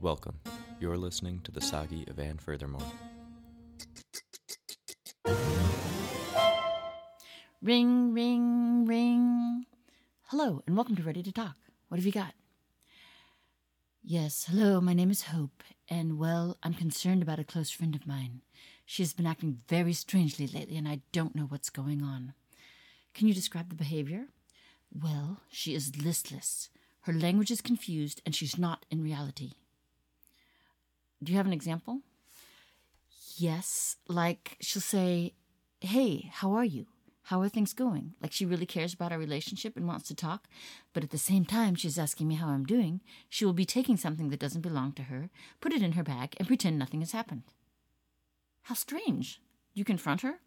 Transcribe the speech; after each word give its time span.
Welcome. 0.00 0.38
You're 0.80 0.98
listening 0.98 1.40
to 1.44 1.50
the 1.50 1.62
Sagi 1.62 2.04
of 2.08 2.18
Anne 2.18 2.36
Furthermore. 2.36 2.82
Ring, 7.62 8.12
ring, 8.12 8.84
ring. 8.84 9.64
Hello, 10.24 10.62
and 10.66 10.76
welcome 10.76 10.94
to 10.96 11.02
Ready 11.02 11.22
to 11.22 11.32
Talk. 11.32 11.56
What 11.88 11.96
have 11.96 12.04
you 12.04 12.12
got? 12.12 12.34
Yes, 14.02 14.44
hello, 14.50 14.82
my 14.82 14.92
name 14.92 15.10
is 15.10 15.22
Hope, 15.22 15.62
and 15.88 16.18
well, 16.18 16.58
I'm 16.62 16.74
concerned 16.74 17.22
about 17.22 17.38
a 17.38 17.44
close 17.44 17.70
friend 17.70 17.94
of 17.94 18.06
mine. 18.06 18.42
She 18.84 19.02
has 19.02 19.14
been 19.14 19.26
acting 19.26 19.60
very 19.66 19.94
strangely 19.94 20.46
lately, 20.46 20.76
and 20.76 20.86
I 20.86 21.00
don't 21.12 21.34
know 21.34 21.44
what's 21.44 21.70
going 21.70 22.02
on. 22.02 22.34
Can 23.14 23.28
you 23.28 23.34
describe 23.34 23.68
the 23.68 23.74
behavior? 23.74 24.26
Well, 24.92 25.40
she 25.50 25.74
is 25.74 25.96
listless. 25.96 26.68
Her 27.02 27.12
language 27.12 27.50
is 27.50 27.60
confused, 27.60 28.20
and 28.26 28.34
she's 28.34 28.58
not 28.58 28.86
in 28.90 29.02
reality. 29.02 29.52
Do 31.22 31.32
you 31.32 31.38
have 31.38 31.46
an 31.46 31.52
example? 31.52 32.00
Yes, 33.36 33.96
like 34.08 34.56
she'll 34.60 34.82
say, 34.82 35.34
Hey, 35.80 36.30
how 36.32 36.52
are 36.52 36.64
you? 36.64 36.86
How 37.28 37.40
are 37.40 37.48
things 37.48 37.72
going? 37.72 38.14
Like 38.20 38.32
she 38.32 38.44
really 38.44 38.66
cares 38.66 38.92
about 38.92 39.10
our 39.10 39.18
relationship 39.18 39.76
and 39.76 39.86
wants 39.86 40.08
to 40.08 40.14
talk, 40.14 40.46
but 40.92 41.02
at 41.02 41.10
the 41.10 41.18
same 41.18 41.44
time 41.46 41.74
she's 41.74 41.98
asking 41.98 42.28
me 42.28 42.34
how 42.34 42.48
I'm 42.48 42.64
doing. 42.64 43.00
She 43.30 43.44
will 43.44 43.54
be 43.54 43.64
taking 43.64 43.96
something 43.96 44.28
that 44.28 44.40
doesn't 44.40 44.60
belong 44.60 44.92
to 44.92 45.04
her, 45.04 45.30
put 45.60 45.72
it 45.72 45.82
in 45.82 45.92
her 45.92 46.02
bag, 46.02 46.34
and 46.38 46.46
pretend 46.46 46.78
nothing 46.78 47.00
has 47.00 47.12
happened. 47.12 47.44
How 48.64 48.74
strange. 48.74 49.40
You 49.72 49.84
confront 49.84 50.20
her? 50.20 50.40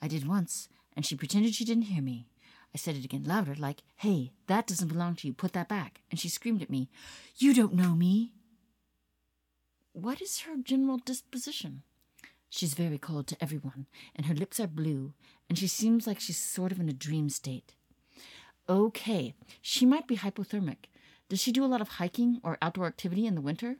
I 0.00 0.08
did 0.08 0.26
once, 0.26 0.68
and 0.96 1.04
she 1.06 1.16
pretended 1.16 1.54
she 1.54 1.64
didn't 1.64 1.84
hear 1.84 2.02
me. 2.02 2.28
I 2.74 2.78
said 2.78 2.96
it 2.96 3.04
again 3.04 3.24
louder, 3.24 3.54
like, 3.54 3.82
Hey, 3.96 4.32
that 4.46 4.66
doesn't 4.66 4.88
belong 4.88 5.16
to 5.16 5.26
you. 5.26 5.32
Put 5.32 5.52
that 5.54 5.68
back. 5.68 6.02
And 6.10 6.20
she 6.20 6.28
screamed 6.28 6.62
at 6.62 6.70
me, 6.70 6.88
You 7.36 7.52
don't 7.54 7.74
know 7.74 7.94
me. 7.94 8.32
What 9.92 10.22
is 10.22 10.40
her 10.40 10.56
general 10.62 10.98
disposition? 10.98 11.82
She's 12.48 12.74
very 12.74 12.98
cold 12.98 13.26
to 13.28 13.42
everyone, 13.42 13.86
and 14.14 14.26
her 14.26 14.34
lips 14.34 14.58
are 14.58 14.66
blue, 14.66 15.14
and 15.48 15.56
she 15.56 15.68
seems 15.68 16.06
like 16.06 16.18
she's 16.18 16.36
sort 16.36 16.72
of 16.72 16.80
in 16.80 16.88
a 16.88 16.92
dream 16.92 17.28
state. 17.28 17.74
Okay, 18.68 19.34
she 19.60 19.86
might 19.86 20.06
be 20.06 20.16
hypothermic. 20.16 20.86
Does 21.28 21.40
she 21.40 21.52
do 21.52 21.64
a 21.64 21.66
lot 21.66 21.80
of 21.80 21.88
hiking 21.88 22.40
or 22.42 22.58
outdoor 22.60 22.86
activity 22.86 23.26
in 23.26 23.36
the 23.36 23.40
winter? 23.40 23.76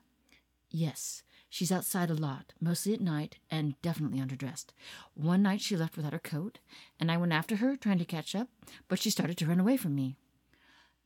Yes, 0.71 1.23
she's 1.51 1.71
outside 1.71 2.09
a 2.09 2.15
lot, 2.15 2.55
mostly 2.61 2.95
at 2.95 3.01
night, 3.03 3.37
and 3.51 3.81
definitely 3.83 4.21
underdressed. 4.21 4.69
One 5.13 5.43
night 5.43 5.61
she 5.61 5.77
left 5.77 5.97
without 5.97 6.15
her 6.15 6.19
coat, 6.19 6.61
and 6.99 7.13
I 7.13 7.19
went 7.19 7.33
after 7.33 7.57
her, 7.57 7.77
trying 7.77 7.99
to 7.99 8.07
catch 8.07 8.35
up, 8.35 8.49
but 8.89 8.99
she 8.99 9.11
started 9.11 9.37
to 9.39 9.47
run 9.47 9.61
away 9.61 9.77
from 9.77 9.95
me. 9.95 10.17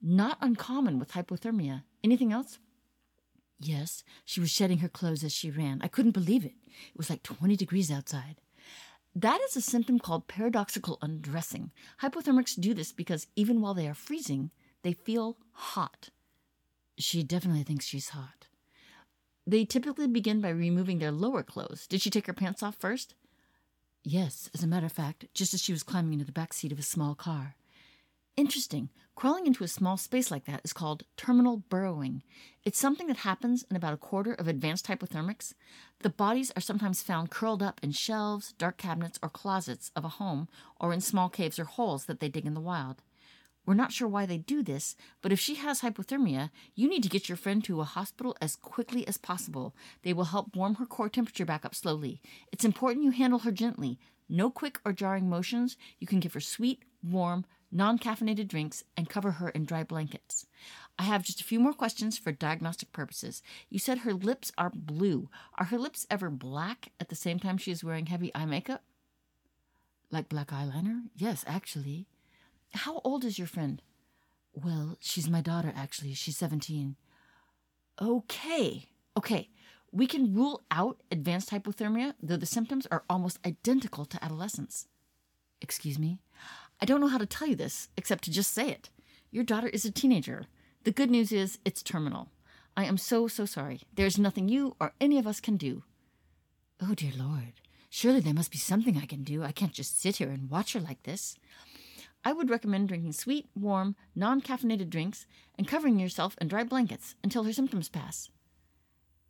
Not 0.01 0.39
uncommon 0.41 0.99
with 0.99 1.13
hypothermia. 1.13 1.83
Anything 2.05 2.33
else? 2.33 2.59
Yes, 3.59 4.05
she 4.25 4.41
was 4.41 4.51
shedding 4.51 4.79
her 4.79 4.89
clothes 4.89 5.25
as 5.25 5.33
she 5.33 5.51
ran. 5.51 5.81
I 5.83 5.89
couldn't 5.89 6.13
believe 6.13 6.45
it. 6.45 6.55
It 6.67 6.97
was 6.97 7.09
like 7.09 7.23
20 7.23 7.57
degrees 7.57 7.91
outside. 7.91 8.37
That 9.17 9.41
is 9.49 9.57
a 9.57 9.61
symptom 9.61 9.99
called 9.99 10.27
paradoxical 10.27 10.99
undressing. 11.01 11.71
Hypothermics 12.03 12.61
do 12.61 12.75
this 12.75 12.93
because 12.93 13.29
even 13.37 13.61
while 13.61 13.73
they 13.73 13.89
are 13.89 13.95
freezing, 13.95 14.51
they 14.83 14.93
feel 14.93 15.39
hot. 15.53 16.11
She 16.99 17.23
definitely 17.23 17.63
thinks 17.63 17.87
she's 17.87 18.11
hot. 18.11 18.44
They 19.47 19.65
typically 19.65 20.07
begin 20.07 20.41
by 20.41 20.49
removing 20.49 20.99
their 20.99 21.13
lower 21.13 21.43
clothes. 21.43 21.87
Did 21.87 22.01
she 22.01 22.11
take 22.11 22.27
her 22.27 22.33
pants 22.33 22.63
off 22.63 22.77
first? 22.77 23.15
Yes, 24.03 24.51
as 24.55 24.63
a 24.63 24.67
matter 24.67 24.87
of 24.87 24.93
fact, 24.93 25.27
just 25.35 25.55
as 25.55 25.63
she 25.63 25.73
was 25.73 25.83
climbing 25.83 26.15
into 26.15 26.25
the 26.25 26.33
back 26.33 26.53
seat 26.53 26.73
of 26.73 26.79
a 26.79 26.83
small 26.83 27.15
car. 27.15 27.57
Interesting. 28.37 28.89
Crawling 29.15 29.47
into 29.47 29.63
a 29.63 29.69
small 29.69 29.97
space 29.97 30.31
like 30.31 30.45
that 30.47 30.61
is 30.65 30.73
called 30.73 31.05
terminal 31.17 31.59
burrowing. 31.69 32.23
It's 32.65 32.79
something 32.79 33.07
that 33.07 33.19
happens 33.19 33.65
in 33.71 33.77
about 33.77 33.95
a 33.95 33.99
quarter 33.99 34.35
of 34.35 34.49
advanced 34.49 34.89
hypothermics. 34.89 35.55
The 36.01 36.11
bodies 36.11 36.51
are 36.57 36.61
sometimes 36.61 37.03
found 37.03 37.31
curled 37.31 37.63
up 37.63 37.79
in 37.83 37.93
shelves, 37.93 38.53
dark 38.59 38.77
cabinets, 38.77 39.21
or 39.23 39.29
closets 39.29 39.93
of 39.95 40.05
a 40.05 40.09
home, 40.09 40.49
or 40.81 40.93
in 40.93 41.01
small 41.01 41.29
caves 41.29 41.59
or 41.61 41.65
holes 41.65 42.07
that 42.07 42.19
they 42.19 42.29
dig 42.29 42.45
in 42.45 42.55
the 42.55 42.61
wild. 42.61 43.03
We're 43.67 43.75
not 43.75 43.93
sure 43.93 44.09
why 44.09 44.27
they 44.27 44.39
do 44.39 44.63
this, 44.63 44.95
but 45.23 45.33
if 45.33 45.41
she 45.41 45.55
has 45.57 45.81
hypothermia, 45.81 46.51
you 46.75 46.89
need 46.89 47.03
to 47.03 47.09
get 47.09 47.29
your 47.29 47.37
friend 47.37 47.65
to 47.65 47.81
a 47.81 47.85
hospital 47.85 48.37
as 48.41 48.57
quickly 48.57 49.07
as 49.09 49.17
possible. 49.17 49.75
They 50.03 50.13
will 50.13 50.25
help 50.25 50.55
warm 50.55 50.75
her 50.77 50.87
core 50.87 51.09
temperature 51.09 51.47
back 51.47 51.65
up 51.65 51.75
slowly. 51.75 52.21
It's 52.53 52.65
important 52.65 53.05
you 53.05 53.11
handle 53.11 53.41
her 53.41 53.53
gently. 53.53 53.99
No 54.29 54.51
quick 54.51 54.81
or 54.85 54.93
jarring 54.93 55.29
motions. 55.29 55.77
You 55.99 56.07
can 56.07 56.21
give 56.21 56.35
her 56.35 56.41
sweet, 56.41 56.85
warm, 57.03 57.45
non 57.73 57.99
caffeinated 57.99 58.49
drinks, 58.49 58.85
and 58.97 59.09
cover 59.09 59.33
her 59.33 59.49
in 59.49 59.65
dry 59.65 59.83
blankets. 59.83 60.47
I 60.99 61.05
have 61.05 61.23
just 61.23 61.41
a 61.41 61.45
few 61.45 61.59
more 61.59 61.73
questions 61.73 62.19
for 62.19 62.33
diagnostic 62.33 62.93
purposes. 62.93 63.43
You 63.69 63.79
said 63.79 63.99
her 63.99 64.15
lips 64.15 64.53
are 64.57 64.71
blue. 64.71 65.29
Are 65.59 65.67
her 65.67 65.79
lips 65.79 66.07
ever 66.11 66.31
black 66.31 66.93
at 67.01 67.09
the 67.09 67.17
same 67.17 67.39
time 67.39 67.59
she 67.59 67.71
is 67.71 67.83
wearing 67.85 68.07
heavy 68.07 68.31
eye 68.35 68.47
makeup? 68.47 68.83
Like 70.11 70.29
black 70.29 70.49
eyeliner? 70.49 71.03
Yes, 71.17 71.45
actually. 71.47 72.07
How 72.75 73.01
old 73.05 73.25
is 73.25 73.39
your 73.39 73.47
friend? 73.47 73.81
Well, 74.53 74.97
she's 75.01 75.29
my 75.29 75.41
daughter, 75.41 75.73
actually. 75.75 76.15
She's 76.15 76.37
17. 76.37 76.97
Okay. 78.01 78.89
Okay. 79.17 79.49
We 79.93 80.07
can 80.07 80.35
rule 80.35 80.63
out 80.71 81.01
advanced 81.11 81.51
hypothermia, 81.51 82.15
though 82.21 82.37
the 82.37 82.47
symptoms 82.47 82.87
are 82.91 83.05
almost 83.09 83.39
identical 83.47 84.05
to 84.07 84.23
adolescence. 84.25 84.89
Excuse 85.61 85.99
me? 85.99 86.19
I 86.81 86.85
don't 86.85 87.01
know 87.01 87.09
how 87.09 87.19
to 87.19 87.27
tell 87.27 87.47
you 87.47 87.55
this 87.55 87.89
except 87.97 88.25
to 88.25 88.31
just 88.31 88.53
say 88.53 88.69
it. 88.71 88.91
Your 89.31 89.45
daughter 89.45 89.69
is 89.69 89.85
a 89.85 89.91
teenager. 89.93 90.47
The 90.83 90.93
good 90.93 91.11
news 91.11 91.33
is 91.33 91.59
it's 91.65 91.83
terminal. 91.83 92.29
I 92.77 92.85
am 92.85 92.99
so, 92.99 93.29
so 93.29 93.47
sorry. 93.47 93.83
There's 93.95 94.19
nothing 94.19 94.49
you 94.49 94.77
or 94.81 94.93
any 95.01 95.19
of 95.19 95.27
us 95.27 95.41
can 95.41 95.57
do. 95.57 95.85
Oh, 96.83 96.95
dear 96.95 97.13
Lord. 97.17 97.55
Surely 97.89 98.19
there 98.19 98.35
must 98.35 98.51
be 98.51 98.59
something 98.59 98.99
I 98.99 99.07
can 99.07 99.23
do. 99.23 99.45
I 99.45 99.53
can't 99.53 99.73
just 99.73 100.01
sit 100.01 100.17
here 100.17 100.29
and 100.29 100.51
watch 100.51 100.73
her 100.73 100.81
like 100.81 101.05
this. 101.05 101.37
I 102.25 102.33
would 102.33 102.49
recommend 102.49 102.89
drinking 102.89 103.13
sweet, 103.13 103.47
warm, 103.55 103.97
non 104.15 104.41
caffeinated 104.41 104.89
drinks 104.89 105.27
and 105.59 105.69
covering 105.69 105.99
yourself 105.99 106.37
in 106.41 106.49
dry 106.49 106.65
blankets 106.65 107.15
until 107.23 107.45
her 107.45 107.53
symptoms 107.53 107.89
pass. 107.91 108.31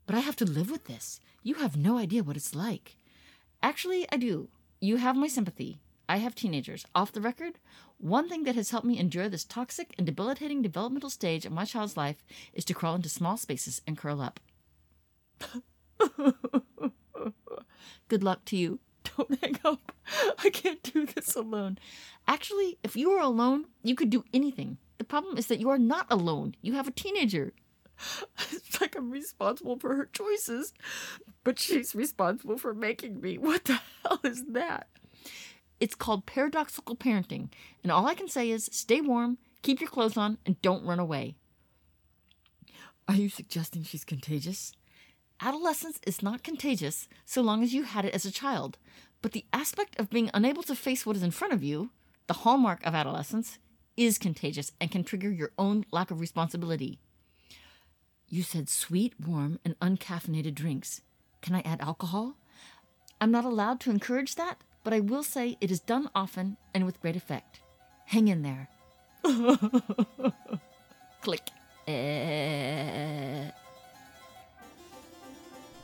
But 0.07 0.15
I 0.15 0.21
have 0.21 0.37
to 0.37 0.45
live 0.45 0.71
with 0.71 0.85
this. 0.85 1.19
You 1.43 1.55
have 1.55 1.77
no 1.77 1.99
idea 1.99 2.23
what 2.23 2.37
it's 2.37 2.55
like. 2.55 2.97
Actually, 3.63 4.07
I 4.13 4.17
do. 4.17 4.49
You 4.81 4.99
have 4.99 5.17
my 5.17 5.27
sympathy. 5.27 5.79
I 6.09 6.19
have 6.19 6.35
teenagers. 6.35 6.85
Off 6.95 7.13
the 7.13 7.21
record, 7.21 7.59
one 7.99 8.29
thing 8.29 8.45
that 8.45 8.55
has 8.55 8.71
helped 8.71 8.87
me 8.87 8.99
endure 8.99 9.29
this 9.29 9.45
toxic 9.45 9.95
and 9.97 10.07
debilitating 10.07 10.63
developmental 10.63 11.11
stage 11.11 11.47
of 11.47 11.53
my 11.53 11.65
child's 11.65 11.97
life 11.97 12.23
is 12.53 12.65
to 12.67 12.75
crawl 12.75 12.95
into 12.95 13.09
small 13.09 13.37
spaces 13.37 13.81
and 13.87 13.97
curl 13.97 14.21
up. 14.21 14.41
Good 18.09 18.23
luck 18.23 18.45
to 18.47 18.57
you. 18.57 18.81
Don't 19.17 19.39
hang 19.43 19.59
up. 19.65 19.93
I 20.39 20.51
can't 20.51 20.83
do 20.83 21.07
this 21.07 21.35
alone. 21.35 21.79
Actually, 22.27 22.79
if 22.83 22.97
you 22.97 23.11
were 23.11 23.21
alone, 23.21 23.67
you 23.83 23.95
could 23.95 24.11
do 24.11 24.25
anything. 24.33 24.79
The 24.99 25.05
problem 25.05 25.37
is 25.37 25.47
that 25.49 25.61
you 25.61 25.69
are 25.71 25.79
not 25.79 26.07
alone. 26.11 26.55
You 26.63 26.75
have 26.75 26.89
a 26.89 26.93
teenager. 26.93 27.53
It's 28.51 28.81
like 28.81 28.97
I'm 28.97 29.11
responsible 29.11 29.79
for 29.79 29.95
her 29.95 30.07
choices, 30.13 30.75
but 31.45 31.61
she's 31.61 31.95
responsible 31.95 32.59
for 32.59 32.75
making 32.75 33.21
me. 33.21 33.39
What 33.39 33.65
the 33.65 33.81
hell 34.03 34.19
is 34.25 34.45
that? 34.49 34.89
It's 35.79 35.95
called 35.95 36.27
paradoxical 36.27 36.97
parenting, 36.97 37.51
and 37.83 37.93
all 37.93 38.07
I 38.07 38.15
can 38.15 38.29
say 38.29 38.51
is 38.51 38.69
stay 38.73 39.01
warm, 39.01 39.39
keep 39.63 39.81
your 39.81 39.91
clothes 39.91 40.17
on, 40.17 40.39
and 40.45 40.61
don't 40.61 40.85
run 40.85 40.99
away. 40.99 41.37
Are 43.07 43.15
you 43.15 43.29
suggesting 43.29 43.85
she's 43.85 44.05
contagious? 44.05 44.73
Adolescence 45.45 46.01
is 46.07 46.23
not 46.23 46.43
contagious 46.43 47.07
so 47.27 47.43
long 47.43 47.63
as 47.63 47.75
you 47.75 47.83
had 47.83 48.07
it 48.07 48.15
as 48.15 48.25
a 48.25 48.31
child, 48.31 48.79
but 49.21 49.33
the 49.33 49.45
aspect 49.53 50.01
of 50.01 50.09
being 50.09 50.31
unable 50.33 50.63
to 50.63 50.75
face 50.75 51.05
what 51.05 51.17
is 51.17 51.23
in 51.23 51.31
front 51.31 51.53
of 51.53 51.63
you, 51.63 51.91
the 52.29 52.41
hallmark 52.45 52.83
of 52.87 52.95
adolescence, 52.95 53.59
is 53.95 54.17
contagious 54.17 54.73
and 54.81 54.91
can 54.91 55.05
trigger 55.05 55.31
your 55.31 55.53
own 55.59 55.85
lack 55.91 56.11
of 56.11 56.19
responsibility. 56.19 56.99
You 58.27 58.43
said 58.43 58.71
sweet, 58.71 59.13
warm, 59.21 59.61
and 59.67 59.79
uncaffeinated 59.81 60.55
drinks. 60.55 61.03
Can 61.43 61.55
I 61.55 61.61
add 61.61 61.83
alcohol? 61.83 62.37
I'm 63.21 63.31
not 63.31 63.45
allowed 63.45 63.81
to 63.81 63.91
encourage 63.91 64.37
that, 64.37 64.63
but 64.83 64.95
I 64.95 65.01
will 65.01 65.23
say 65.23 65.59
it 65.61 65.71
is 65.71 65.81
done 65.81 66.09
often 66.15 66.57
and 66.73 66.87
with 66.87 67.03
great 67.03 67.17
effect. 67.17 67.61
Hang 68.07 68.29
in 68.29 68.41
there. 68.41 68.71
Click. 71.21 71.51
Eh. 71.87 73.51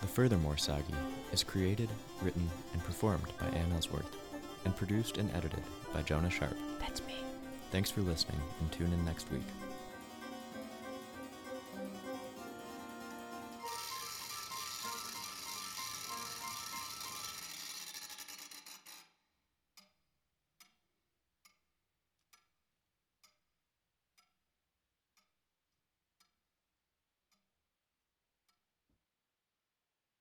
The 0.01 0.07
Furthermore 0.07 0.57
Sagi 0.57 0.95
is 1.33 1.43
created, 1.45 1.91
written, 2.23 2.49
and 2.73 2.83
performed 2.85 3.27
by 3.39 3.49
Ann 3.49 3.71
Ellsworth, 3.73 4.17
and 4.65 4.75
produced 4.75 5.19
and 5.19 5.31
edited 5.35 5.63
by 5.93 6.03
Jonah 6.03 6.31
Sharp. 6.31 6.57
That's 6.81 7.03
me. 7.07 7.17
Thanks 7.71 7.91
for 7.91 8.01
listening, 8.01 8.41
and 8.61 8.73
tune 8.73 8.93
in 8.93 9.05
next 9.05 9.31
week. 9.31 9.43